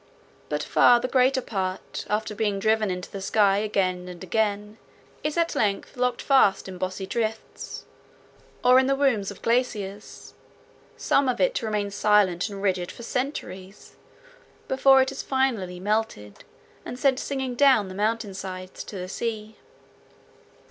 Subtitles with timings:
[0.49, 4.79] But far the greater part, after being driven into the sky again and again,
[5.23, 7.85] is at length locked fast in bossy drifts,
[8.63, 10.33] or in the wombs of glaciers,
[10.97, 13.95] some of it to remain silent and rigid for centuries
[14.67, 16.45] before it is finally melted
[16.83, 19.55] and sent singing down the mountainsides to the sea.